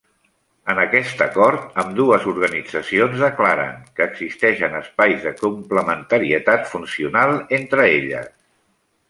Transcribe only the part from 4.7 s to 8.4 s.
espais de complementarietat funcional entre elles.